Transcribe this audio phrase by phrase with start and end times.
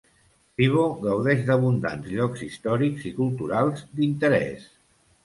[0.59, 4.65] Zibo gaudeix d'abundants llocs històrics i culturals d'interès.